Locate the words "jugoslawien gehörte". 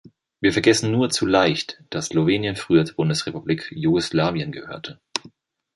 3.71-4.99